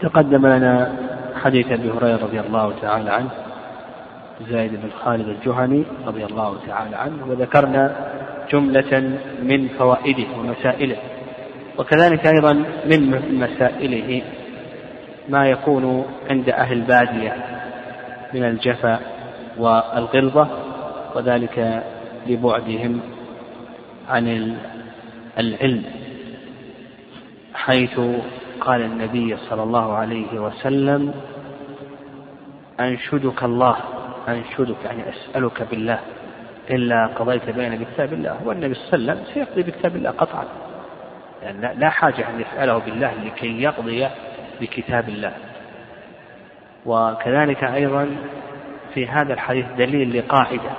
تقدم 0.00 0.46
لنا 0.46 0.92
حديث 1.44 1.72
أبي 1.72 1.90
هريرة 1.90 2.16
رضي 2.16 2.40
الله 2.40 2.72
تعالى 2.82 3.10
عنه 3.10 3.30
زايد 4.48 4.72
بن 4.72 4.90
خالد 5.04 5.28
الجهني 5.28 5.84
رضي 6.06 6.24
الله 6.24 6.56
تعالى 6.66 6.96
عنه 6.96 7.26
وذكرنا 7.28 7.96
جملة 8.52 9.18
من 9.42 9.68
فوائده 9.68 10.26
ومسائله 10.38 10.96
وكذلك 11.78 12.26
أيضا 12.26 12.52
من 12.86 13.20
مسائله 13.32 14.22
ما 15.28 15.46
يكون 15.46 16.06
عند 16.30 16.48
أهل 16.48 16.72
البادية 16.72 17.36
من 18.34 18.44
الجفا 18.44 19.00
والغلظة 19.58 20.48
وذلك 21.14 21.84
لبعدهم 22.26 23.00
عن 24.08 24.56
العلم 25.38 25.82
حيث 27.54 28.00
قال 28.60 28.82
النبي 28.82 29.36
صلى 29.36 29.62
الله 29.62 29.96
عليه 29.96 30.40
وسلم 30.40 31.14
أنشدك 32.80 33.42
الله 33.42 33.76
أنشدك 34.28 34.84
يعني 34.84 35.02
أسألك 35.08 35.62
بالله 35.70 36.00
إلا 36.70 37.06
قضيت 37.06 37.50
بين 37.50 37.78
بكتاب 37.78 38.12
الله. 38.12 38.36
والنبي 38.44 38.74
صلى 38.74 38.94
الله 38.94 39.12
عليه 39.12 39.22
وسلم 39.22 39.34
سيقضي 39.34 39.62
بكتاب 39.62 39.96
الله 39.96 40.10
قطعا. 40.10 40.44
يعني 41.42 41.80
لا 41.80 41.90
حاجة 41.90 42.28
أن 42.30 42.40
يسأله 42.40 42.78
بالله 42.78 43.14
لكي 43.24 43.62
يقضي 43.62 44.08
بكتاب 44.60 45.08
الله. 45.08 45.32
وكذلك 46.86 47.64
أيضا 47.64 48.16
في 48.94 49.06
هذا 49.06 49.32
الحديث 49.32 49.66
دليل 49.78 50.18
لقاعدة 50.18 50.70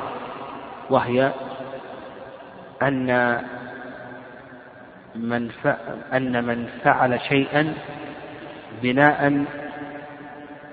وهي 0.89 1.31
أن 2.81 3.09
من 5.15 5.49
أن 6.13 6.43
من 6.43 6.67
فعل 6.83 7.19
شيئا 7.19 7.73
بناء 8.81 9.45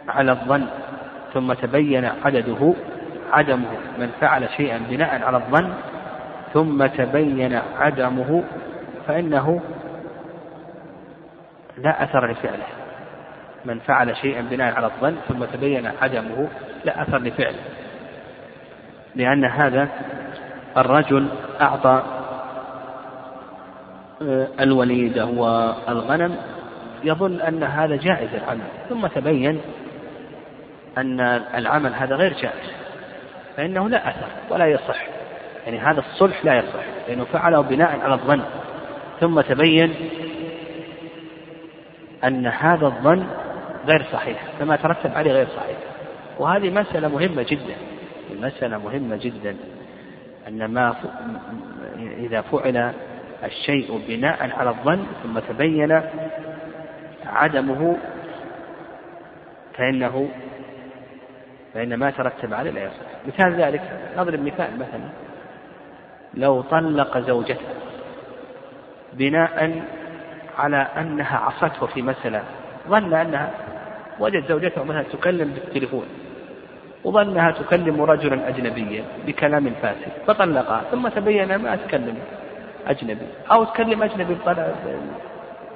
على 0.09 0.33
الظن 0.33 0.67
ثم 1.35 1.53
تبين 1.53 2.05
عدده 2.25 2.75
عدمه 3.33 3.71
من 3.99 4.11
فعل 4.21 4.49
شيئا 4.57 4.79
بناء 4.91 5.23
على 5.23 5.37
الظن 5.37 5.75
ثم 6.53 6.87
تبين 6.87 7.61
عدمه 7.79 8.45
فإنه 9.07 9.61
لا 11.79 12.05
أثر 12.05 12.31
لفعله. 12.31 12.67
من 13.65 13.79
فعل 13.79 14.17
شيئا 14.17 14.41
بناء 14.41 14.75
على 14.75 14.87
الظن 14.87 15.17
ثم 15.29 15.45
تبين 15.45 15.91
عدمه 16.03 16.49
لا 16.85 17.03
أثر 17.03 17.19
لفعله. 17.19 17.59
لأن 19.15 19.45
هذا 19.45 19.89
الرجل 20.77 21.29
أعطى 21.61 22.03
آه، 24.23 24.49
الوليد 24.61 25.19
والغنم 25.19 26.37
يظن 27.05 27.41
أن 27.41 27.63
هذا 27.63 27.97
جائز 27.97 28.35
العمل. 28.35 28.65
ثم 28.89 29.07
تبين 29.07 29.61
أن 30.99 31.21
العمل 31.55 31.95
هذا 31.95 32.17
غير 32.17 32.33
جائز 32.33 32.73
فإنه 33.57 33.89
لا 33.89 34.09
أثر 34.09 34.27
ولا 34.51 34.67
يصح. 34.67 35.07
يعني 35.67 35.79
هذا 35.79 36.01
الصلح 36.01 36.45
لا 36.45 36.59
يصح 36.59 36.85
لأنه 37.09 37.25
فعله 37.25 37.61
بناء 37.61 38.01
على 38.01 38.15
الظن. 38.15 38.43
ثم 39.21 39.41
تبين 39.41 39.95
أن 42.25 42.47
هذا 42.47 42.87
الظن 42.87 43.27
غير 43.87 44.05
صحيح 44.13 44.45
فما 44.59 44.77
ترتب 44.77 45.11
عليه 45.15 45.33
غير 45.33 45.47
صحيح. 45.47 45.77
وهذه 46.39 46.71
مسألة 46.71 47.09
مهمة 47.09 47.43
جدا 47.43 47.75
مسألة 48.41 48.79
مهمة 48.79 49.17
جدا. 49.17 49.57
أن 50.49 50.65
ما 50.65 50.95
إذا 51.99 52.41
فعل 52.41 52.93
الشيء 53.45 54.01
بناء 54.09 54.51
على 54.59 54.71
الظن 54.71 55.07
ثم 55.23 55.39
تبين 55.39 56.03
عدمه 57.27 57.97
فإنه 59.77 60.29
فإن 61.75 61.95
ما 61.95 62.11
ترتب 62.11 62.55
عليه 62.55 62.71
لا 62.71 62.85
يصح. 62.85 63.27
مثال 63.27 63.61
ذلك 63.61 63.83
نضرب 64.17 64.41
مثال 64.41 64.79
مثلا. 64.79 65.09
لو 66.35 66.61
طلق 66.61 67.19
زوجته 67.19 67.67
بناء 69.13 69.83
على 70.59 70.77
أنها 70.77 71.37
عصته 71.37 71.87
في 71.87 72.03
مسألة 72.03 72.43
ظن 72.89 73.15
أنها 73.15 73.51
وجد 74.19 74.47
زوجته 74.49 74.85
مثلا 74.85 75.03
تكلم 75.03 75.49
بالتليفون 75.49 76.07
وظنها 77.05 77.51
تكلم 77.51 78.03
رجلا 78.03 78.49
أجنبيا 78.49 79.05
بكلام 79.27 79.71
فاسد 79.83 80.13
فطلقها 80.27 80.83
ثم 80.91 81.09
تبين 81.09 81.57
ما 81.57 81.77
تكلم. 81.77 82.19
أجنبي. 82.89 83.27
أو 83.53 83.65
تكلم 83.65 84.03
أجنبي 84.03 84.37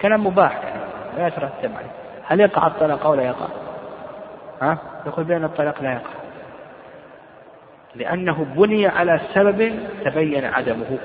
كلام 0.02 0.26
مباح 0.26 0.52
يعني. 0.52 0.82
لا 1.18 1.26
يترتب 1.26 1.70
عليه. 1.76 1.90
هل 2.26 2.40
يقع 2.40 2.66
الطلاق 2.66 3.06
أو 3.06 3.14
لا 3.14 3.22
يقع؟ 3.22 3.46
ها؟ 4.62 4.78
يقول 5.06 5.24
بأن 5.24 5.44
الطلاق 5.44 5.82
لا 5.82 5.92
يقع. 5.92 6.10
لأنه 7.94 8.46
بني 8.56 8.86
على 8.86 9.20
سبب 9.34 9.78
تبين 10.04 10.44
عدمه. 10.44 10.98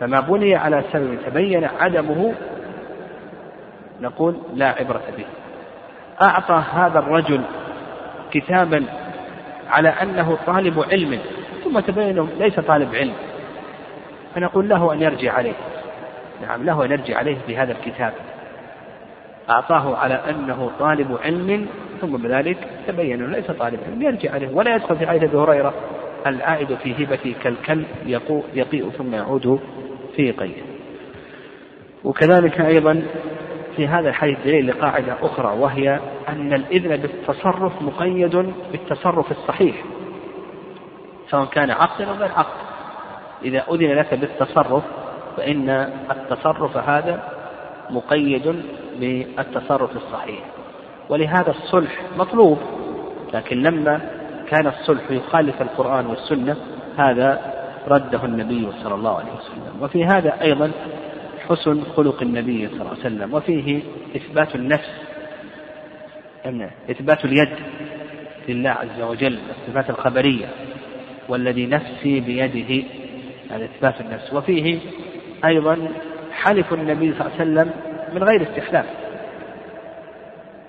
فما 0.00 0.20
بني 0.20 0.56
على 0.56 0.84
سبب 0.92 1.18
تبين 1.26 1.64
عدمه 1.64 2.34
نقول 4.00 4.36
لا 4.54 4.68
عبرة 4.68 5.02
به. 5.16 5.24
أعطى 6.22 6.62
هذا 6.72 6.98
الرجل 6.98 7.40
كتابا 8.30 8.84
على 9.68 9.88
أنه 9.88 10.38
طالب 10.46 10.84
علم. 10.90 11.20
ثم 11.64 11.80
تبين 11.80 12.28
ليس 12.38 12.60
طالب 12.60 12.94
علم. 12.94 13.14
فنقول 14.34 14.68
له 14.68 14.92
أن 14.92 15.02
يرجع 15.02 15.32
عليه. 15.32 15.54
نعم 16.42 16.64
له 16.64 16.84
أن 16.84 16.90
يرجع 16.90 17.18
عليه 17.18 17.36
بهذا 17.48 17.72
الكتاب. 17.72 18.12
أعطاه 19.50 19.96
على 19.96 20.14
أنه 20.14 20.70
طالب 20.78 21.18
علم 21.24 21.66
ثم 22.00 22.16
بذلك 22.16 22.58
تبين 22.86 23.22
أنه 23.22 23.36
ليس 23.36 23.50
طالب 23.50 23.78
علم 23.86 24.02
يرجع 24.02 24.32
عليه 24.32 24.48
ولا 24.54 24.74
يدخل 24.74 24.96
في 24.96 25.06
حديث 25.06 25.22
أبي 25.22 25.36
هريرة. 25.36 25.74
العائد 26.26 26.74
في 26.74 27.04
هبته 27.04 27.34
كالكلب 27.42 27.86
يقيء 28.54 28.90
ثم 28.90 29.14
يعود 29.14 29.60
في 30.16 30.32
قيه 30.32 30.62
وكذلك 32.04 32.60
أيضا 32.60 33.02
في 33.76 33.86
هذا 33.86 34.08
الحديث 34.08 34.38
دليل 34.44 34.66
لقاعدة 34.66 35.16
أخرى 35.22 35.58
وهي 35.58 36.00
أن 36.28 36.52
الإذن 36.52 36.96
بالتصرف 36.96 37.82
مقيد 37.82 38.52
بالتصرف 38.72 39.30
الصحيح 39.30 39.76
سواء 41.30 41.44
كان 41.44 41.70
عقدا 41.70 42.08
أو 42.08 42.14
غير 42.14 42.30
عقد. 42.32 42.67
إذا 43.44 43.64
أذن 43.70 43.92
لك 43.98 44.14
بالتصرف 44.14 44.84
فإن 45.36 45.70
التصرف 46.10 46.76
هذا 46.76 47.22
مقيد 47.90 48.62
بالتصرف 49.00 49.96
الصحيح. 49.96 50.40
ولهذا 51.08 51.50
الصلح 51.50 52.02
مطلوب 52.18 52.58
لكن 53.34 53.62
لما 53.62 54.00
كان 54.48 54.66
الصلح 54.66 55.10
يخالف 55.10 55.62
القرآن 55.62 56.06
والسنة 56.06 56.56
هذا 56.98 57.54
رده 57.88 58.24
النبي 58.24 58.68
صلى 58.82 58.94
الله 58.94 59.16
عليه 59.16 59.32
وسلم. 59.32 59.82
وفي 59.82 60.04
هذا 60.04 60.42
أيضا 60.42 60.70
حسن 61.48 61.82
خلق 61.96 62.22
النبي 62.22 62.68
صلى 62.68 62.80
الله 62.80 62.90
عليه 62.90 63.00
وسلم. 63.00 63.34
وفيه 63.34 63.80
إثبات 64.16 64.54
النفس 64.54 64.90
إثبات 66.90 67.24
اليد 67.24 67.48
لله 68.48 68.70
عز 68.70 69.00
وجل 69.00 69.38
الصفات 69.50 69.90
الخبرية 69.90 70.46
والذي 71.28 71.66
نفسي 71.66 72.20
بيده 72.20 72.84
هذا 73.50 73.64
إثبات 73.64 74.00
النفس. 74.00 74.34
وفيه 74.34 74.78
أيضا 75.44 75.88
حلف 76.32 76.72
النبي 76.72 77.12
صلى 77.12 77.20
الله 77.20 77.32
عليه 77.40 77.42
وسلم 77.42 77.70
من 78.14 78.22
غير 78.22 78.42
استحلاف. 78.42 78.86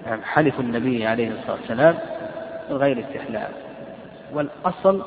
يعني 0.06 0.22
حلف 0.24 0.60
النبي 0.60 1.08
عليه 1.08 1.28
الصلاة 1.28 1.58
والسلام 1.62 1.96
من 2.70 2.78
غير 2.78 3.00
استحلاف. 3.00 3.50
والأصل 4.34 5.04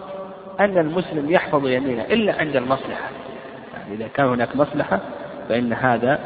أن 0.61 0.79
المسلم 0.79 1.31
يحفظ 1.31 1.67
يمينه 1.67 2.03
إلا 2.03 2.35
عند 2.35 2.57
المصلحة. 2.57 3.11
يعني 3.75 3.95
إذا 3.95 4.09
كان 4.09 4.27
هناك 4.27 4.57
مصلحة 4.57 5.01
فإن 5.49 5.73
هذا 5.73 6.19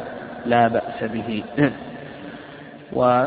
لا 0.45 0.67
بأس 0.67 1.03
به. 1.03 1.43
و 2.93 3.25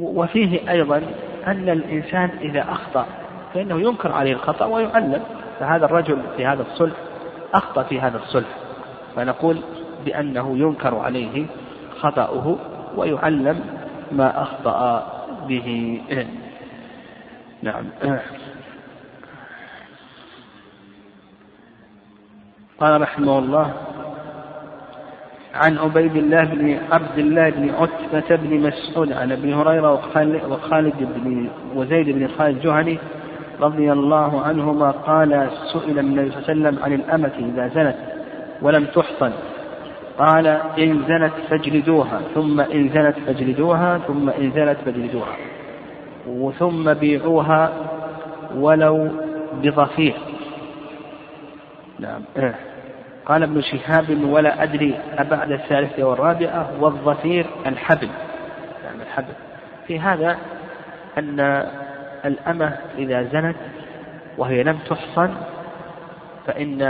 وفيه 0.00 0.70
أيضا 0.70 1.02
أن 1.46 1.68
الإنسان 1.68 2.30
إذا 2.40 2.62
أخطأ 2.62 3.06
فإنه 3.54 3.80
ينكر 3.80 4.12
عليه 4.12 4.32
الخطأ 4.32 4.66
ويعلم 4.66 5.22
فهذا 5.60 5.84
الرجل 5.84 6.22
في 6.36 6.46
هذا 6.46 6.62
الصلح 6.62 6.96
أخطأ 7.54 7.82
في 7.82 8.00
هذا 8.00 8.16
الصلح. 8.16 8.48
فنقول 9.16 9.58
بأنه 10.04 10.58
ينكر 10.58 10.94
عليه 10.98 11.46
خطأه 12.00 12.56
ويعلم 12.96 13.60
ما 14.12 14.42
أخطأ 14.42 15.06
به. 15.48 16.00
نعم. 17.62 17.84
قال 22.80 23.00
رحمه 23.00 23.38
الله 23.38 23.74
عن 25.54 25.78
عبيد 25.78 26.16
الله 26.16 26.44
بن 26.44 26.78
عبد 26.92 27.18
الله 27.18 27.50
بن 27.50 27.70
عتبة 27.70 28.36
بن 28.36 28.60
مسعود 28.60 29.12
عن 29.12 29.32
أبي 29.32 29.54
هريرة 29.54 29.92
وخالد 30.48 30.96
بن 31.00 31.48
وزيد 31.74 32.10
بن 32.10 32.28
خالد 32.28 32.56
الجهني 32.56 32.98
رضي 33.60 33.92
الله 33.92 34.42
عنهما 34.42 34.90
قال 34.90 35.50
سئل 35.72 35.98
النبي 35.98 36.30
صلى 36.30 36.38
الله 36.38 36.48
عليه 36.48 36.60
وسلم 36.60 36.84
عن 36.84 36.92
الأمة 36.92 37.32
إذا 37.38 37.68
زنت 37.68 37.96
ولم 38.62 38.84
تحصن. 38.84 39.32
قال 40.18 40.46
إن 40.78 41.02
زنت 41.08 41.32
فاجلدوها 41.50 42.20
ثم 42.34 42.60
إن 42.60 42.88
زنت 42.88 43.18
فاجلدوها 43.26 43.98
ثم 43.98 44.28
إن 44.28 44.50
زنت 44.50 44.76
فاجلدوها 44.84 45.36
ثم 46.58 46.94
بيعوها 46.94 47.72
ولو 48.56 49.08
بضفير 49.62 50.14
نعم. 51.98 52.22
قال 53.26 53.42
ابن 53.42 53.60
شهاب 53.60 54.24
ولا 54.24 54.62
أدري 54.62 54.94
أبعد 55.18 55.52
الثالثة 55.52 56.04
والرابعة 56.04 56.70
والظفير 56.80 57.46
الحبل. 57.66 58.08
يعني 58.84 59.02
الحبل. 59.02 59.32
في 59.86 60.00
هذا 60.00 60.38
أن 61.18 61.66
الأمة 62.24 62.76
إذا 62.98 63.22
زنت 63.22 63.56
وهي 64.38 64.62
لم 64.62 64.78
تحصن 64.88 65.34
فإن 66.46 66.82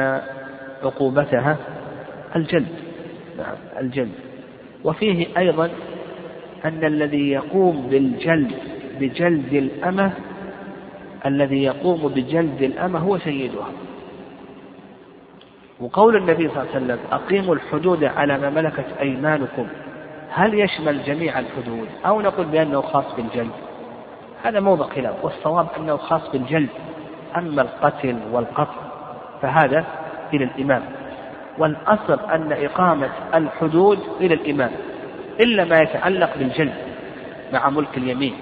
عقوبتها 0.82 1.56
الجلد. 2.36 2.68
نعم 3.38 3.56
الجلد. 3.80 4.12
وفيه 4.84 5.26
أيضا 5.38 5.70
أن 6.64 6.84
الذي 6.84 7.30
يقوم 7.30 7.86
بالجلد 7.90 8.52
بجلد 9.00 9.52
الأمة 9.52 10.12
الذي 11.26 11.62
يقوم 11.62 12.08
بجلد 12.08 12.62
الأمة 12.62 12.98
هو 12.98 13.18
سيدها. 13.18 13.68
وقول 15.80 16.16
النبي 16.16 16.48
صلى 16.48 16.62
الله 16.62 16.74
عليه 16.74 16.84
وسلم 16.84 16.98
أقيموا 17.12 17.54
الحدود 17.54 18.04
على 18.04 18.38
ما 18.38 18.50
ملكت 18.50 18.86
أيمانكم. 19.00 19.66
هل 20.30 20.54
يشمل 20.54 21.04
جميع 21.04 21.38
الحدود؟ 21.38 21.88
أو 22.06 22.20
نقول 22.20 22.46
بأنه 22.46 22.80
خاص 22.80 23.14
بالجلد؟ 23.16 23.50
هذا 24.44 24.60
موضع 24.60 24.86
خلاف 24.86 25.24
والصواب 25.24 25.66
أنه 25.76 25.96
خاص 25.96 26.30
بالجلد 26.32 26.68
أما 27.36 27.62
القتل 27.62 28.16
والقطع 28.32 28.82
فهذا 29.42 29.84
إلى 30.34 30.44
الإمام. 30.44 30.82
والأصل 31.58 32.20
أن 32.30 32.52
إقامة 32.52 33.10
الحدود 33.34 33.98
إلى 34.20 34.34
الإمام 34.34 34.70
إلا 35.40 35.64
ما 35.64 35.78
يتعلق 35.78 36.38
بالجلد 36.38 36.74
مع 37.52 37.70
ملك 37.70 37.98
اليمين. 37.98 38.34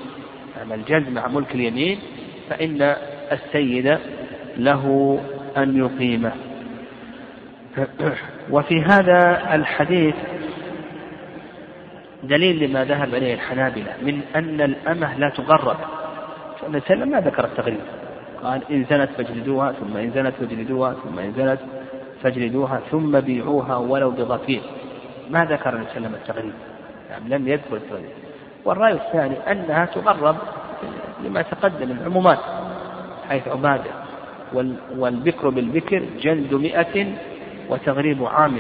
أما 0.63 0.75
الجلد 0.75 1.09
مع 1.09 1.29
ملك 1.29 1.55
اليمين 1.55 1.99
فإن 2.51 2.97
السيد 3.33 3.99
له 4.57 5.19
أن 5.57 5.79
يقيمه. 5.79 6.33
وفي 8.51 8.83
هذا 8.83 9.55
الحديث 9.55 10.15
دليل 12.27 12.71
لما 12.71 12.85
ذهب 12.85 13.15
إليه 13.15 13.35
الحنابلة 13.35 13.93
من 14.03 14.21
أن 14.37 14.61
الأمة 14.61 15.19
لا 15.19 15.29
تغرب. 15.29 15.77
فالنبي 16.61 16.81
صلى 16.81 17.05
ما 17.07 17.21
ذكر 17.21 17.45
التغريب. 17.45 17.81
قال 18.43 18.61
إن 18.71 18.85
زنت 18.91 19.11
فاجلدوها 19.17 19.73
ثم 19.73 19.97
إن 19.97 20.11
زنت 20.11 20.35
فاجلدوها 20.35 20.93
ثم 20.93 21.19
إن 21.19 21.33
زنت 21.37 21.59
فاجلدوها 22.23 22.81
ثم 22.91 23.21
بيعوها 23.21 23.77
ولو 23.77 24.11
بضفير 24.11 24.63
ما 25.31 25.45
ذكر 25.45 25.71
النبي 25.71 25.89
صلى 25.89 25.97
الله 25.97 26.09
عليه 26.09 26.09
وسلم 26.09 26.15
التغريب. 26.15 26.53
يعني 27.11 27.29
لم 27.29 27.49
يذكر 27.49 27.77
التغريب. 27.77 28.11
والرأي 28.65 28.93
الثاني 28.93 29.53
أنها 29.53 29.85
تغرب 29.85 30.37
لما 31.25 31.43
تقدم 31.43 31.91
العمومات 31.91 32.39
حيث 33.29 33.49
عبادة. 33.49 33.91
والبكر 34.97 35.49
بالبكر 35.49 36.03
جلد 36.21 36.55
مئة 36.55 37.07
وتغريب 37.69 38.25
عام. 38.25 38.57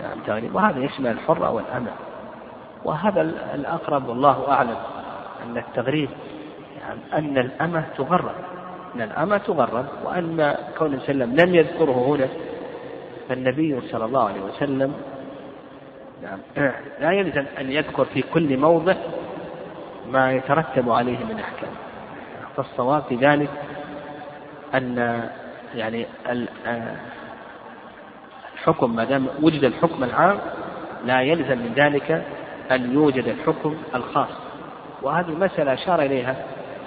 يعني 0.00 0.20
تغريب. 0.26 0.54
وهذا 0.54 0.84
يشمل 0.84 1.10
الحرة 1.10 1.50
والأمة. 1.50 1.90
وهذا 2.86 3.20
الأقرب 3.54 4.08
والله 4.08 4.52
أعلم 4.52 4.76
أن 5.42 5.56
التغريب 5.56 6.08
يعني 6.80 7.00
أن 7.12 7.38
الأمة 7.38 7.84
تغرب 7.96 8.34
أن 8.94 9.02
الأمة 9.02 9.38
تغرب 9.38 9.86
وأن 10.04 10.56
كون 10.78 10.94
وسلم 10.94 11.36
لم 11.36 11.54
يذكره 11.54 12.06
هنا 12.08 12.28
فالنبي 13.28 13.80
صلى 13.80 14.04
الله 14.04 14.28
عليه 14.28 14.40
وسلم 14.40 14.94
نعم 16.22 16.38
لا 17.00 17.12
يلزم 17.12 17.44
أن 17.60 17.72
يذكر 17.72 18.04
في 18.04 18.22
كل 18.22 18.56
موضع 18.56 18.94
ما 20.10 20.32
يترتب 20.32 20.90
عليه 20.90 21.18
من 21.18 21.40
أحكام. 21.40 21.70
فالصواب 22.56 23.02
في 23.02 23.16
ذلك 23.16 23.50
أن 24.74 25.22
يعني 25.74 26.06
الحكم 28.54 28.96
ما 28.96 29.04
دام 29.04 29.26
وجد 29.42 29.64
الحكم 29.64 30.04
العام 30.04 30.38
لا 31.04 31.20
يلزم 31.20 31.58
من 31.58 31.72
ذلك 31.76 32.24
أن 32.70 32.92
يوجد 32.92 33.28
الحكم 33.28 33.76
الخاص. 33.94 34.28
وهذه 35.02 35.30
مسألة 35.30 35.72
أشار 35.72 36.02
إليها 36.02 36.36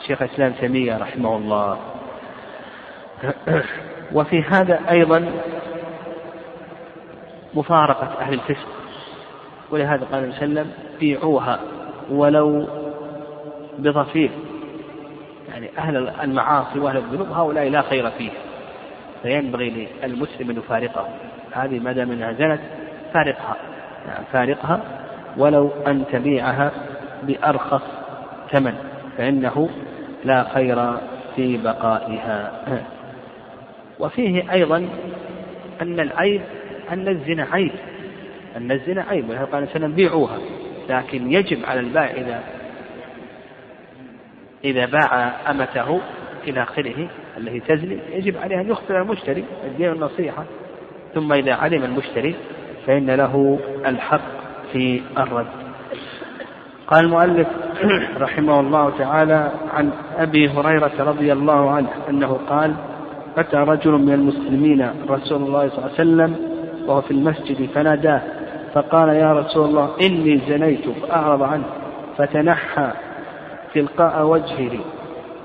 شيخ 0.08 0.22
الإسلام 0.22 0.52
تيمية 0.52 0.98
رحمه 0.98 1.36
الله. 1.36 1.78
وفي 4.16 4.42
هذا 4.42 4.80
أيضا 4.90 5.32
مفارقة 7.54 8.22
أهل 8.22 8.34
الفسق. 8.34 8.68
ولهذا 9.72 10.06
قال 10.12 10.24
النبي 10.24 10.38
صلى 10.38 10.46
الله 10.46 10.62
عليه 10.62 10.70
وسلم 10.70 10.72
بيعوها 11.00 11.60
ولو 12.10 12.68
بضفير. 13.78 14.32
يعني 15.50 15.70
أهل 15.78 16.10
المعاصي 16.22 16.80
وأهل 16.80 16.98
الذنوب 16.98 17.32
هؤلاء 17.32 17.70
لا 17.70 17.82
خير 17.82 18.10
فيه 18.12 18.32
فينبغي 19.24 19.88
للمسلم 20.04 20.50
أن 20.50 20.58
يفارقه 20.58 21.08
هذه 21.52 21.80
ما 21.80 21.92
دام 21.92 22.12
إنها 22.12 22.34
زنت 22.34 22.60
فارقها. 23.14 23.56
يعني 24.08 24.26
فارقها 24.32 24.82
ولو 25.38 25.72
أن 25.88 26.04
تبيعها 26.12 26.72
بأرخص 27.24 27.82
ثمن 28.52 28.74
فإنه 29.18 29.70
لا 30.24 30.44
خير 30.44 30.98
في 31.36 31.58
بقائها. 31.58 32.52
وفيه 34.00 34.54
أيضا 34.54 34.90
أن 35.82 36.00
العيب 36.00 36.42
أن 36.92 37.08
الزنا 37.08 37.48
عيب 37.52 37.72
أن 38.58 38.72
الزنا 38.72 39.06
عيب. 39.10 39.30
ولهذا 39.30 39.46
قال 39.46 39.64
وسلم 39.64 39.92
بيعوها 39.92 40.38
لكن 40.90 41.32
يجب 41.32 41.66
على 41.66 41.80
البائع 41.80 42.22
إذا 42.22 42.44
إذا 44.64 44.86
باع 44.86 45.32
أمته 45.52 46.02
إلى 46.48 46.64
آخره 46.64 47.10
التي 47.38 47.60
تزني 47.60 47.98
يجب 48.12 48.38
عليه 48.38 48.62
أن 48.62 48.70
يخبر 48.70 49.02
المشتري 49.02 49.44
الدين 49.66 49.92
النصيحة 49.92 50.46
ثم 51.16 51.34
إذا 51.34 51.54
علم 51.54 51.84
المشتري 51.84 52.36
فإن 52.88 53.12
له 53.12 53.60
الحق 53.86 54.39
في 54.74 55.02
الرد. 55.18 55.48
قال 56.88 57.06
المؤلف 57.06 57.48
رحمه 58.18 58.60
الله 58.60 58.92
تعالى 58.98 59.52
عن 59.74 59.92
أبي 60.18 60.50
هريرة 60.50 60.92
رضي 61.00 61.34
الله 61.34 61.72
عنه 61.72 61.90
أنه 62.10 62.40
قال 62.50 62.74
أتى 63.38 63.58
رجل 63.58 63.92
من 63.92 64.14
المسلمين 64.14 64.90
رسول 65.10 65.42
الله 65.42 65.70
صلى 65.70 65.78
الله 65.78 65.84
عليه 65.84 65.94
وسلم 65.94 66.36
وهو 66.88 67.02
في 67.02 67.12
المسجد 67.12 67.70
فناداه 67.76 68.22
فقال 68.74 69.10
يا 69.10 69.34
رسول 69.34 69.66
الله 69.66 69.90
إني 70.02 70.42
زنيت 70.50 70.90
فأعرض 70.90 71.44
عنه 71.44 71.64
فتنحى 72.18 72.92
تلقاء 73.74 74.26
وجهه 74.26 74.80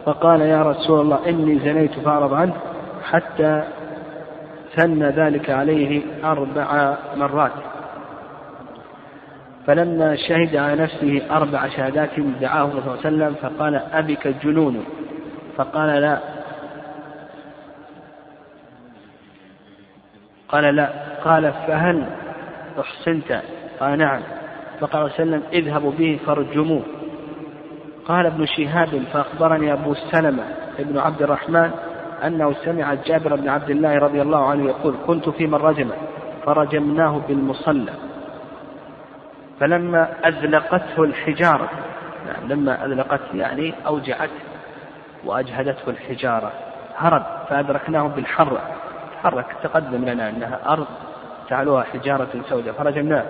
فقال 0.07 0.41
يا 0.41 0.63
رسول 0.63 1.01
الله 1.01 1.19
إني 1.29 1.59
زنيت 1.59 1.99
فأعرض 1.99 2.35
عنه 2.35 2.55
حتى 3.03 3.63
ثن 4.77 5.03
ذلك 5.03 5.51
عليه 5.51 6.03
أربع 6.25 6.97
مرات. 7.17 7.53
فلما 9.67 10.17
شهد 10.17 10.57
على 10.57 10.83
نفسه 10.83 11.23
أربع 11.31 11.69
شهادات 11.69 12.21
دعاه 12.41 12.71
صلى 12.71 12.79
الله 12.79 12.91
عليه 12.91 13.01
وسلم 13.01 13.35
فقال 13.35 13.75
أبك 13.75 14.27
الجنون 14.27 14.85
فقال 15.57 16.03
لا. 16.03 16.19
قال 20.49 20.77
لا. 20.77 20.89
قال 21.25 21.53
فهل 21.53 22.07
أحسنت؟ 22.81 23.43
قال 23.81 23.99
نعم. 23.99 24.21
فقال 24.81 24.91
صلى 24.91 25.03
الله 25.03 25.13
عليه 25.13 25.15
وسلم 25.15 25.43
اذهبوا 25.53 25.93
به 25.93 26.19
فارجموه. 26.27 26.83
قال 28.09 28.27
ابن 28.27 28.47
شهاب 28.47 29.03
فأخبرني 29.13 29.73
أبو 29.73 29.95
سلمة 29.95 30.43
ابن 30.79 30.99
عبد 30.99 31.23
الرحمن 31.23 31.71
أنه 32.27 32.53
سمع 32.53 32.95
جابر 32.95 33.37
بن 33.37 33.49
عبد 33.49 33.71
الله 33.71 33.99
رضي 33.99 34.23
الله 34.23 34.47
عنه 34.47 34.65
يقول 34.65 34.95
كنت 35.07 35.29
في 35.29 35.47
من 35.47 35.55
رجم 35.55 35.91
فرجمناه 36.47 37.21
بالمصلى. 37.29 37.93
فلما 39.61 40.09
أذلقته 40.29 41.05
الحجارة 41.05 41.69
يعني 42.27 42.55
لما 42.55 42.85
أذلقته 42.85 43.37
يعني 43.37 43.75
أوجعته 43.87 44.41
وأجهدته 45.25 45.91
الحجارة 45.91 46.53
هرب 46.97 47.23
فأدركناه 47.49 48.07
بالحرة 48.07 48.61
حرك 49.23 49.47
تقدم 49.63 50.05
لنا 50.05 50.29
أنها 50.29 50.61
أرض 50.67 50.87
جعلوها 51.51 51.83
حجارة 51.83 52.29
سوداء 52.49 52.75
فرجمناه. 52.75 53.25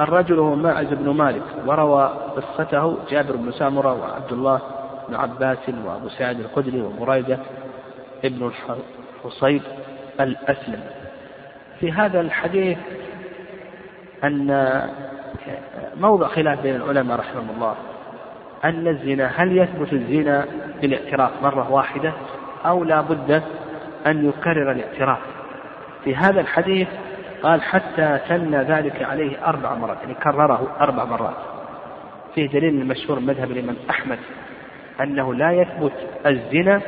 الرجل 0.00 0.38
هو 0.38 0.54
ماعز 0.54 0.86
بن 0.86 1.10
مالك 1.10 1.42
وروى 1.66 2.04
قصته 2.36 2.98
جابر 3.10 3.36
بن 3.36 3.52
سامرة 3.52 3.92
وعبد 3.92 4.32
الله 4.32 4.60
بن 5.08 5.14
عباس 5.14 5.58
وأبو 5.84 6.08
سعيد 6.08 6.40
الخدري 6.40 6.80
وبريدة 6.80 7.38
ابن 8.24 8.50
الحصيب 9.24 9.62
الأسلم. 10.20 10.80
في 11.80 11.92
هذا 11.92 12.20
الحديث 12.20 12.78
أن 14.24 14.50
موضع 15.96 16.28
خلاف 16.28 16.60
بين 16.60 16.76
العلماء 16.76 17.18
رحمهم 17.18 17.50
الله. 17.54 17.74
أن 18.64 18.88
الزنا 18.88 19.30
هل 19.36 19.58
يثبت 19.58 19.92
الزنا 19.92 20.46
بالاعتراف 20.80 21.30
مرة 21.42 21.72
واحدة 21.72 22.12
أو 22.66 22.84
لا 22.84 23.00
بد 23.00 23.42
أن 24.06 24.28
يكرر 24.28 24.72
الاعتراف؟ 24.72 25.18
في 26.04 26.16
هذا 26.16 26.40
الحديث 26.40 26.88
قال 27.42 27.62
حتى 27.62 28.18
ثنى 28.28 28.56
ذلك 28.56 29.02
عليه 29.02 29.46
أربع 29.46 29.74
مرات 29.74 29.96
يعني 30.02 30.14
كرره 30.14 30.76
أربع 30.80 31.04
مرات. 31.04 31.36
فيه 32.34 32.48
دليل 32.48 32.80
المشهور 32.80 33.20
مذهب 33.20 33.50
الإمام 33.50 33.76
أحمد 33.90 34.18
أنه 35.00 35.34
لا 35.34 35.52
يثبت 35.52 35.92
الزنا 36.26 36.80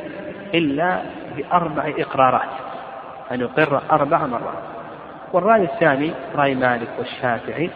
إلا 0.53 1.01
بأربع 1.37 1.93
إقرارات 1.97 2.49
أن 3.31 3.41
يقر 3.41 3.81
أربع 3.91 4.25
مرات. 4.25 4.63
والرأي 5.33 5.63
الثاني 5.63 6.11
رأي 6.35 6.55
مالك 6.55 6.87
والشافعي 6.99 7.69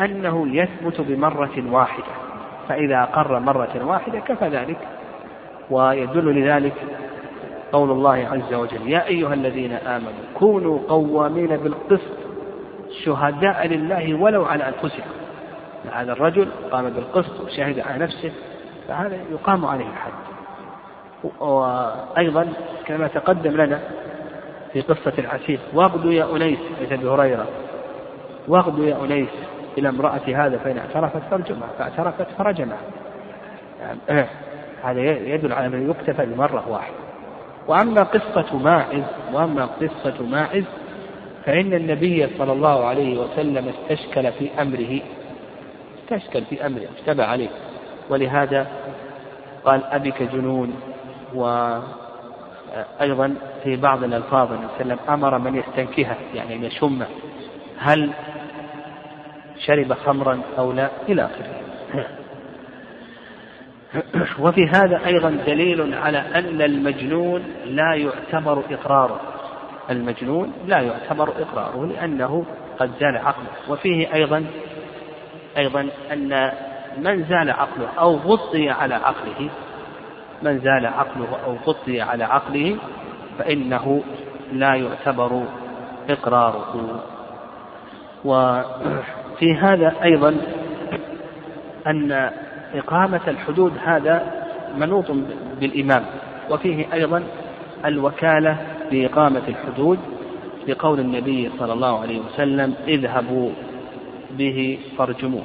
أنه 0.00 0.56
يثبت 0.56 1.00
بمرة 1.00 1.62
واحدة. 1.70 2.04
فإذا 2.68 3.02
أقر 3.02 3.38
مرة 3.38 3.84
واحدة 3.84 4.18
كفى 4.18 4.48
ذلك. 4.48 4.78
ويدل 5.70 6.40
لذلك 6.40 6.74
قول 7.72 7.90
الله 7.90 8.28
عز 8.32 8.54
وجل 8.54 8.90
يا 8.90 9.06
أيها 9.06 9.34
الذين 9.34 9.72
آمنوا 9.72 10.24
كونوا 10.34 10.78
قوامين 10.88 11.56
بالقسط 11.56 12.16
شهداء 13.04 13.66
لله 13.66 14.14
ولو 14.14 14.44
على 14.44 14.64
أنفسكم. 14.68 15.10
هذا 15.92 16.12
الرجل 16.12 16.48
قام 16.72 16.90
بالقسط 16.90 17.40
وشهد 17.40 17.80
على 17.80 18.04
نفسه 18.04 18.32
فهذا 18.88 19.18
يقام 19.32 19.66
عليه 19.66 19.86
الحد. 19.86 20.12
وأيضا 21.40 22.52
كما 22.86 23.08
تقدم 23.08 23.50
لنا 23.50 23.80
في 24.72 24.80
قصة 24.80 25.12
العسير 25.18 25.58
واغدوا 25.72 26.12
يا 26.12 26.36
أنيس 26.36 26.58
حديث 26.76 26.92
أبي 26.92 27.08
هريرة 27.08 27.46
واغدوا 28.48 28.84
يا 28.84 29.04
أنيس. 29.04 29.28
إلى 29.78 29.88
امرأة 29.88 30.20
هذا 30.26 30.58
فإن 30.58 30.78
اعترفت 30.78 31.22
فارجمها 31.30 31.68
فاعترفت 31.78 32.26
فرجمها. 32.38 32.78
يعني 33.80 34.26
هذا 34.82 35.00
يدل 35.00 35.52
على 35.52 35.66
أنه 35.66 35.90
يكتفى 35.90 36.26
بمرة 36.26 36.68
واحدة. 36.68 36.94
وأما 37.68 38.02
قصة 38.02 38.58
ماعز 38.58 39.02
وأما 39.32 39.66
قصة 39.66 40.22
ماعز 40.26 40.64
فإن 41.44 41.74
النبي 41.74 42.28
صلى 42.38 42.52
الله 42.52 42.84
عليه 42.84 43.18
وسلم 43.18 43.68
استشكل 43.68 44.32
في 44.32 44.50
أمره 44.62 45.00
استشكل 46.02 46.44
في 46.44 46.66
أمره 46.66 46.82
اشتبه 46.98 47.24
عليه. 47.24 47.48
ولهذا 48.10 48.66
قال 49.64 49.84
أبك 49.84 50.22
جنون 50.22 50.74
وأيضا 51.34 51.84
في 53.64 53.76
بعض 53.76 54.04
الألفاظ 54.04 54.52
النبي 54.52 54.68
صلى 54.78 54.80
الله 54.80 54.80
عليه 54.80 54.94
وسلم 54.94 54.98
أمر 55.08 55.38
من 55.38 55.54
يستنكهه 55.54 56.16
يعني 56.34 56.54
أن 56.54 56.64
يشمه 56.64 57.06
هل 57.78 58.10
شرب 59.66 59.94
خمرا 59.94 60.40
أو 60.58 60.72
لا 60.72 60.90
إلى 61.08 61.24
آخره. 61.24 61.64
وفي 64.38 64.66
هذا 64.74 65.06
أيضا 65.06 65.30
دليل 65.30 65.94
على 65.94 66.18
أن 66.18 66.62
المجنون 66.62 67.42
لا 67.64 67.94
يعتبر 67.94 68.62
إقراره. 68.70 69.20
المجنون 69.90 70.52
لا 70.66 70.80
يعتبر 70.80 71.28
إقراره 71.28 71.86
لأنه 71.86 72.44
قد 72.78 72.90
زال 73.00 73.16
عقله. 73.16 73.50
وفيه 73.68 74.14
أيضا 74.14 74.44
أيضا 75.56 75.88
أن 76.12 76.52
من 76.98 77.24
زال 77.24 77.50
عقله 77.50 77.88
أو 77.98 78.16
غطي 78.16 78.70
على 78.70 78.94
عقله 78.94 79.50
من 80.42 80.58
زال 80.58 80.86
عقله 80.86 81.36
أو 81.46 81.56
غطي 81.66 82.00
على 82.00 82.24
عقله 82.24 82.76
فإنه 83.38 84.02
لا 84.52 84.74
يعتبر 84.74 85.44
إقراره. 86.10 87.00
وفي 89.34 89.54
هذا 89.54 89.94
أيضا 90.04 90.36
أن 91.86 92.30
إقامة 92.74 93.20
الحدود 93.28 93.72
هذا 93.84 94.32
منوط 94.76 95.10
بالإمام 95.60 96.04
وفيه 96.50 96.92
أيضا 96.92 97.22
الوكالة 97.84 98.56
بإقامة 98.90 99.42
الحدود 99.48 99.98
لقول 100.68 101.00
النبي 101.00 101.50
صلى 101.58 101.72
الله 101.72 102.00
عليه 102.00 102.20
وسلم 102.20 102.74
اذهبوا 102.88 103.50
به 104.30 104.78
فارجموه 104.98 105.44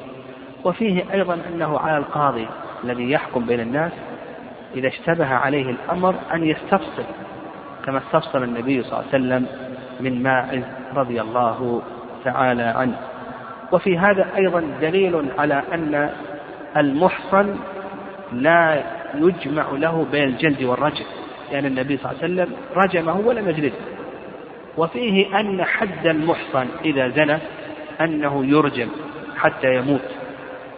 وفيه 0.64 1.04
أيضا 1.14 1.38
أنه 1.54 1.80
على 1.80 1.98
القاضي 1.98 2.48
الذي 2.84 3.12
يحكم 3.12 3.46
بين 3.46 3.60
الناس 3.60 3.92
إذا 4.76 4.88
اشتبه 4.88 5.28
عليه 5.28 5.70
الأمر 5.70 6.16
أن 6.34 6.44
يستفصل 6.44 7.04
كما 7.86 7.98
استفصل 7.98 8.44
النبي 8.44 8.84
صلى 8.84 8.92
الله 8.92 8.98
عليه 8.98 9.08
وسلم 9.10 9.46
من 10.00 10.24
ماعز 10.24 10.64
رضي 10.96 11.22
الله 11.22 11.82
تعالى 12.24 12.64
عنه. 12.64 13.09
وفي 13.72 13.98
هذا 13.98 14.28
أيضا 14.36 14.64
دليل 14.82 15.26
على 15.38 15.64
أن 15.74 16.10
المحصن 16.78 17.56
لا 18.34 18.84
يجمع 19.16 19.66
له 19.72 20.06
بين 20.12 20.24
الجلد 20.24 20.64
والرجم 20.64 21.06
لأن 21.52 21.64
يعني 21.64 21.68
النبي 21.68 21.98
صلى 21.98 22.12
الله 22.12 22.24
عليه 22.24 22.34
وسلم 22.34 22.56
رجمه 22.76 23.28
ولم 23.28 23.50
يجلده. 23.50 23.76
وفيه 24.78 25.40
أن 25.40 25.64
حد 25.64 26.08
المحصن 26.08 26.68
إذا 26.86 27.10
زنى 27.10 27.38
أنه 28.02 28.46
يرجم 28.46 28.88
حتى 29.38 29.76
يموت. 29.76 30.02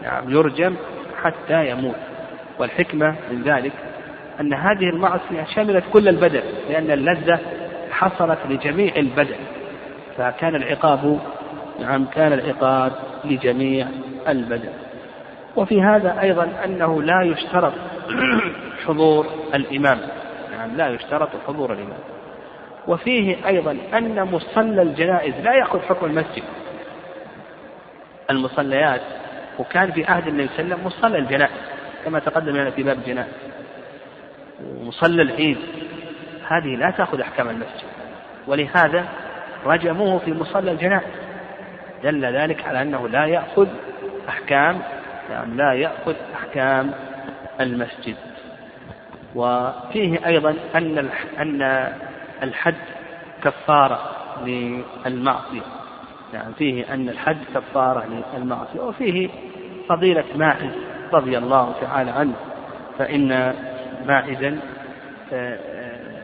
نعم 0.01 0.13
يعني 0.13 0.31
يرجم 0.31 0.75
حتى 1.23 1.69
يموت. 1.69 1.95
والحكمة 2.59 3.15
من 3.31 3.41
ذلك 3.41 3.71
أن 4.39 4.53
هذه 4.53 4.89
المعصية 4.89 5.43
شملت 5.55 5.83
كل 5.93 6.07
البدن 6.07 6.41
لأن 6.69 6.91
اللذة 6.91 7.39
حصلت 7.91 8.39
لجميع 8.49 8.95
البدن. 8.95 9.35
فكان 10.17 10.55
العقاب 10.55 11.19
نعم 11.79 12.05
كان 12.05 12.33
العقاب 12.33 12.91
لجميع 13.25 13.87
البدن. 14.27 14.69
وفي 15.55 15.81
هذا 15.81 16.21
أيضا 16.21 16.49
أنه 16.65 17.01
لا 17.03 17.21
يشترط 17.21 17.73
حضور 18.85 19.27
الإمام. 19.53 19.99
نعم 20.57 20.77
لا 20.77 20.87
يشترط 20.87 21.29
حضور 21.47 21.73
الإمام. 21.73 21.99
وفيه 22.87 23.47
أيضا 23.47 23.77
أن 23.93 24.23
مصلى 24.23 24.81
الجنائز 24.81 25.33
لا 25.43 25.53
يأخذ 25.53 25.79
حكم 25.79 26.05
المسجد. 26.05 26.43
المصليات 28.29 29.01
وكان 29.59 29.91
في 29.91 30.05
عهد 30.05 30.27
النبي 30.27 30.47
صلى 30.47 30.59
الله 30.59 30.75
عليه 30.75 30.83
وسلم 30.83 30.87
مصلى 30.87 31.17
الجنائز 31.17 31.61
كما 32.05 32.19
تقدم 32.19 32.57
لنا 32.57 32.69
في 32.69 32.83
باب 32.83 32.97
الجنائز. 32.97 33.33
ومصلى 34.65 35.21
العيد 35.21 35.57
هذه 36.47 36.75
لا 36.75 36.91
تأخذ 36.91 37.21
أحكام 37.21 37.49
المسجد. 37.49 37.91
ولهذا 38.47 39.05
رجموه 39.65 40.19
في 40.19 40.33
مصلى 40.33 40.71
الجنائز. 40.71 41.30
دل 42.03 42.25
ذلك 42.25 42.65
على 42.65 42.81
أنه 42.81 43.07
لا 43.07 43.25
يأخذ 43.25 43.67
أحكام 44.29 44.81
يعني 45.29 45.55
لا 45.55 45.73
يأخذ 45.73 46.15
أحكام 46.35 46.91
المسجد. 47.61 48.15
وفيه 49.35 50.25
أيضا 50.25 50.55
أن 50.75 51.09
أن 51.39 51.61
الحد 52.43 52.75
كفارة 53.43 53.99
للمعصية. 54.45 55.61
يعني 56.33 56.53
فيه 56.53 56.93
أن 56.93 57.09
الحد 57.09 57.37
كفارة 57.55 58.23
للمعصية. 58.35 58.79
وفيه 58.79 59.29
فضيلة 59.89 60.23
ماعز 60.35 60.71
رضي 61.13 61.37
الله 61.37 61.75
تعالى 61.81 62.11
عنه 62.11 62.33
فإن 62.97 63.55
ماعزا 64.05 64.59
آه، 65.33 65.55
آه، 65.55 66.21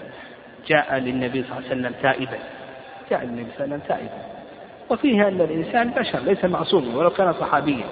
جاء 0.67 0.97
للنبي 0.97 1.43
صلى 1.43 1.57
الله 1.57 1.69
عليه 1.69 1.81
وسلم 1.81 1.93
تائبا. 2.01 2.37
جاء 3.09 3.23
للنبي 3.23 3.51
صلى 3.57 3.65
الله 3.65 3.75
عليه 3.75 3.85
وسلم 3.85 3.87
تائبا. 3.87 4.36
وفيه 4.89 5.27
أن 5.27 5.41
الإنسان 5.41 5.89
بشر 5.89 6.19
ليس 6.19 6.45
معصوما 6.45 6.97
ولو 6.97 7.09
كان 7.09 7.33
صحابيا. 7.33 7.85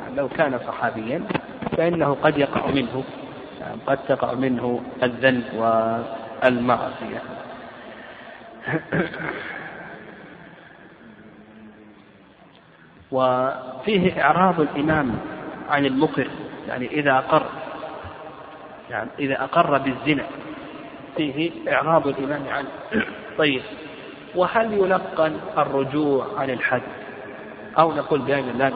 يعني 0.00 0.16
لو 0.16 0.28
كان 0.28 0.58
صحابيا 0.66 1.22
فإنه 1.76 2.16
قد 2.22 2.38
يقع 2.38 2.66
منه 2.66 3.04
يعني 3.60 3.78
قد 3.86 3.98
تقع 4.08 4.34
منه 4.34 4.80
الذنب 5.02 5.44
والمعصية. 5.54 7.22
وفيه 13.12 14.22
إعراض 14.22 14.60
الإمام 14.60 15.18
عن 15.68 15.86
المقر 15.86 16.28
يعني 16.68 16.86
إذا 16.86 17.18
أقر 17.18 17.46
يعني 18.90 19.10
إذا 19.18 19.44
أقر 19.44 19.78
بالزنا 19.78 20.24
فيه 21.16 21.50
إعراض 21.72 22.06
الإمام 22.06 22.42
عنه 22.48 22.68
طيب. 23.38 23.62
وهل 24.34 24.72
يلقن 24.72 25.36
الرجوع 25.58 26.26
عن 26.36 26.50
الحد؟ 26.50 26.82
أو 27.78 27.92
نقول 27.92 28.20
بأن 28.20 28.58
لا 28.58 28.72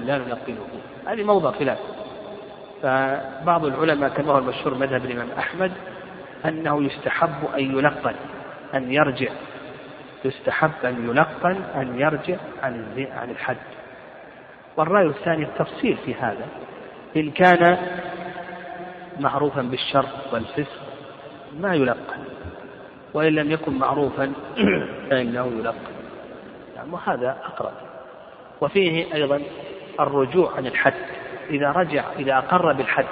لا 0.00 0.18
نلقنه 0.18 0.66
هذه 1.06 1.22
موضع 1.22 1.50
خلاف. 1.50 1.78
فبعض 2.82 3.64
العلماء 3.64 4.10
كما 4.10 4.32
هو 4.32 4.38
المشهور 4.38 4.74
مذهب 4.74 5.04
الإمام 5.04 5.28
أحمد 5.38 5.72
أنه 6.44 6.84
يستحب 6.84 7.54
أن 7.54 7.78
يلقن 7.78 8.14
أن 8.74 8.92
يرجع. 8.92 9.30
يستحب 10.24 10.70
أن 10.84 11.08
يلقن 11.08 11.56
أن 11.74 12.00
يرجع 12.00 12.36
عن 12.62 13.06
عن 13.12 13.30
الحد. 13.30 13.56
والرأي 14.76 15.06
الثاني 15.06 15.44
التفصيل 15.44 15.96
في 15.96 16.14
هذا. 16.14 16.46
إن 17.16 17.30
كان 17.30 17.78
معروفا 19.20 19.62
بالشر 19.62 20.06
والفسق 20.32 20.82
ما 21.60 21.74
يلقن 21.74 22.24
وإن 23.14 23.32
لم 23.32 23.50
يكن 23.50 23.78
معروفا 23.78 24.32
فإنه 25.10 25.46
يلقن 25.46 25.92
يعني 26.76 26.92
وهذا 26.92 27.36
أقرب. 27.44 27.72
وفيه 28.60 29.14
أيضا 29.14 29.42
الرجوع 30.00 30.56
عن 30.56 30.66
الحد. 30.66 30.94
إذا 31.50 31.72
رجع 31.72 32.04
إذا 32.18 32.38
أقر 32.38 32.72
بالحد 32.72 33.06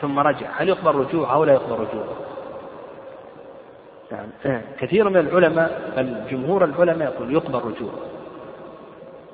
ثم 0.00 0.18
رجع 0.18 0.46
هل 0.56 0.68
يقبل 0.68 0.94
رجوعه 0.94 1.34
أو 1.34 1.44
لا 1.44 1.52
يقبل 1.52 1.72
رجوعه؟ 1.72 2.16
يعني 4.10 4.62
كثير 4.78 5.08
من 5.08 5.16
العلماء 5.16 5.92
بل 5.96 6.22
جمهور 6.30 6.64
العلماء 6.64 7.12
يقول 7.12 7.34
يقبل 7.34 7.58
رجوعه. 7.58 7.98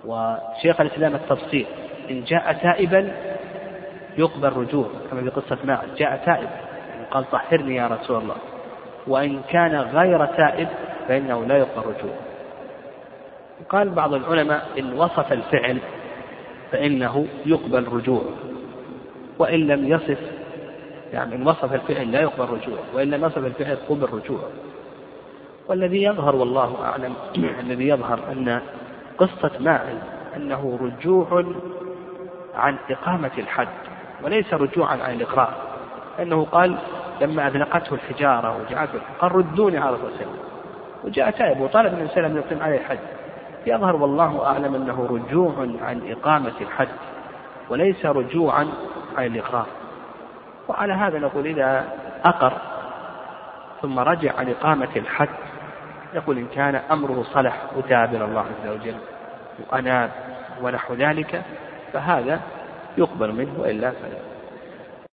وشيخ 0.05 0.81
الإسلام 0.81 1.15
التفصيل 1.15 1.67
إن 2.11 2.25
جاء 2.25 2.53
تائبا 2.53 3.13
يقبل 4.19 4.53
رجوع 4.53 4.87
كما 5.11 5.23
في 5.23 5.29
قصة 5.29 5.59
ماعز 5.65 5.89
جاء 5.97 6.23
تائب. 6.27 6.49
قال 7.11 7.31
طهرني 7.31 7.77
يا 7.77 7.87
رسول 7.87 8.23
الله. 8.23 8.37
وإن 9.07 9.41
كان 9.51 9.77
غير 9.77 10.27
تائب 10.27 10.69
فإنه 11.09 11.45
لا 11.45 11.59
يقبل 11.59 11.83
رجوع 11.87 12.15
قال 13.69 13.89
بعض 13.89 14.15
العلماء 14.15 14.69
إن 14.79 14.93
وصف 14.93 15.33
الفعل 15.33 15.79
فإنه 16.73 17.27
يقبل 17.47 17.89
رجوع 17.89 18.23
وإن 19.39 19.67
لم 19.67 19.89
يصف 19.89 20.19
يعني 21.13 21.35
إن 21.35 21.49
وصف 21.49 21.75
الفعل 21.75 22.13
لا 22.13 22.21
يقبل 22.21 22.45
رجوع 22.45 22.79
وإن 22.95 23.11
لم 23.11 23.25
يصف 23.25 23.39
الفعل 23.39 23.77
قبل 23.89 24.03
رجوع 24.03 24.41
والذي 25.69 26.03
يظهر 26.03 26.37
والله 26.37 26.85
أعلم 26.85 27.15
الذي 27.61 27.89
يظهر 27.89 28.19
أن 28.33 28.61
قصة 29.19 29.51
ماعز 29.61 29.99
أنه 30.37 30.79
رجوع 30.83 31.45
عن 32.55 32.77
إقامة 32.91 33.31
الحد 33.39 33.69
وليس 34.25 34.55
رجوعا 34.55 34.97
عن 34.97 35.15
الإقرار 35.15 35.55
لأنه 36.19 36.45
قال 36.45 36.77
لما 37.23 37.47
أذنقته 37.47 37.95
الحجارة 37.95 38.57
وجعلته 38.57 39.01
قال 39.21 39.35
ردوني 39.35 39.79
على 39.79 39.97
الرسول 39.97 40.27
وجاء 41.05 41.31
تائب 41.31 41.61
وطالب 41.61 41.93
من 41.93 42.09
سلم 42.15 42.37
يقيم 42.37 42.63
عليه 42.63 42.79
الحد 42.79 42.99
يظهر 43.67 43.97
والله 43.97 44.47
أعلم 44.47 44.75
أنه 44.75 45.07
رجوع 45.11 45.53
عن 45.83 46.03
إقامة 46.11 46.53
الحد 46.61 46.89
وليس 47.71 48.07
رجوعا 48.07 48.69
عن 49.17 49.27
الإقرار. 49.27 49.67
وعلى 50.69 50.93
هذا 50.93 51.19
نقول 51.19 51.47
إذا 51.47 51.85
أقر 52.25 52.53
ثم 53.83 53.99
رجع 53.99 54.37
عن 54.39 54.49
إقامة 54.51 54.89
الحد 54.97 55.29
يقول 56.15 56.39
إن 56.39 56.47
كان 56.47 56.75
أمره 56.75 57.23
صلح 57.23 57.63
وتاب 57.77 58.15
إلى 58.15 58.25
الله 58.25 58.41
عز 58.41 58.69
وجل 58.69 58.95
وأناب 59.71 60.11
ونحو 60.63 60.95
ذلك 60.95 61.43
فهذا 61.93 62.41
يقبل 62.99 63.33
منه 63.33 63.53
وإلا 63.59 63.91
فلا. 63.91 64.32